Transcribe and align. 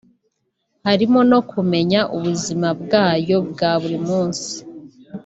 harimo 0.87 1.19
no 1.31 1.39
kumenya 1.49 1.99
ubuzima 2.15 2.67
bwayo 2.81 3.37
bwa 3.49 3.71
buri 3.81 3.97
munsi 4.07 4.53